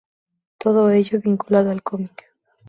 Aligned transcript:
Todo 0.57 0.89
ello 0.89 1.19
vinculado 1.21 1.69
al 1.69 1.83
cómic. 1.83 2.25